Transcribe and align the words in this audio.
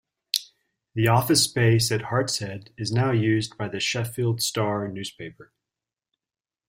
The 0.95 1.07
office 1.07 1.43
space 1.43 1.91
at 1.91 2.05
Hartshead 2.05 2.69
is 2.75 2.91
now 2.91 3.11
used 3.11 3.55
by 3.55 3.67
the 3.67 3.79
"Sheffield 3.79 4.41
Star" 4.41 4.87
newspaper. 4.87 5.53